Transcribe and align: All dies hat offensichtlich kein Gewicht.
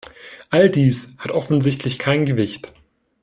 All 0.49 0.71
dies 0.71 1.13
hat 1.19 1.29
offensichtlich 1.29 1.99
kein 1.99 2.25
Gewicht. 2.25 2.71